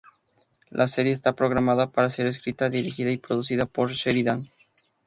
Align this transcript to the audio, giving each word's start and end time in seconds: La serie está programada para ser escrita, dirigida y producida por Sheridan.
La 0.71 0.87
serie 0.87 1.11
está 1.13 1.35
programada 1.35 1.91
para 1.91 2.09
ser 2.09 2.25
escrita, 2.25 2.71
dirigida 2.71 3.11
y 3.11 3.17
producida 3.17 3.67
por 3.67 3.91
Sheridan. 3.91 4.49